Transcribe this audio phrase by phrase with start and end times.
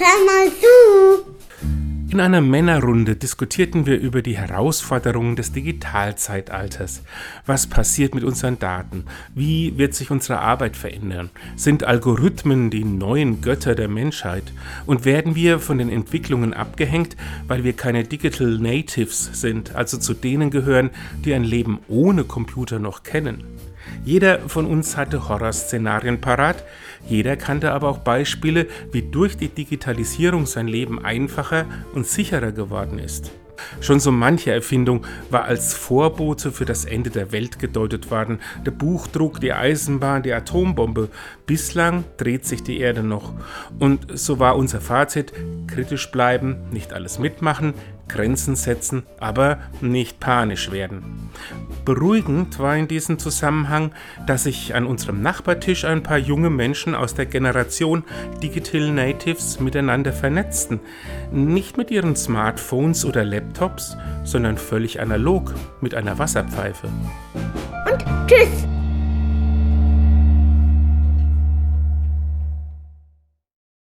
[0.00, 1.24] رمضان
[2.10, 7.04] In einer Männerrunde diskutierten wir über die Herausforderungen des Digitalzeitalters.
[7.46, 9.04] Was passiert mit unseren Daten?
[9.32, 11.30] Wie wird sich unsere Arbeit verändern?
[11.54, 14.52] Sind Algorithmen die neuen Götter der Menschheit?
[14.86, 17.16] Und werden wir von den Entwicklungen abgehängt,
[17.46, 20.90] weil wir keine Digital Natives sind, also zu denen gehören,
[21.24, 23.44] die ein Leben ohne Computer noch kennen?
[24.04, 26.64] Jeder von uns hatte Horrorszenarien parat,
[27.08, 31.66] jeder kannte aber auch Beispiele, wie durch die Digitalisierung sein Leben einfacher
[32.00, 33.30] und sicherer geworden ist.
[33.82, 38.40] Schon so manche Erfindung war als Vorbote für das Ende der Welt gedeutet worden.
[38.64, 41.10] Der Buchdruck, die Eisenbahn, die Atombombe.
[41.44, 43.34] Bislang dreht sich die Erde noch.
[43.78, 45.34] Und so war unser Fazit,
[45.80, 47.72] kritisch bleiben, nicht alles mitmachen,
[48.06, 51.30] Grenzen setzen, aber nicht panisch werden.
[51.86, 53.92] Beruhigend war in diesem Zusammenhang,
[54.26, 58.04] dass sich an unserem Nachbartisch ein paar junge Menschen aus der Generation
[58.42, 60.80] Digital Natives miteinander vernetzten.
[61.32, 66.88] Nicht mit ihren Smartphones oder Laptops, sondern völlig analog mit einer Wasserpfeife.
[67.90, 68.79] Und tschüss.